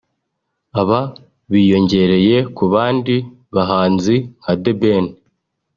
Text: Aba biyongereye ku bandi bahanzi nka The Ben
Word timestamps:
Aba 0.81 1.01
biyongereye 1.51 2.37
ku 2.55 2.63
bandi 2.73 3.15
bahanzi 3.53 4.15
nka 4.39 4.53
The 4.63 4.73
Ben 4.79 5.05